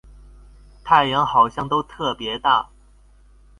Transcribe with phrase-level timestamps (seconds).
[0.83, 2.71] 太陽好像都特別大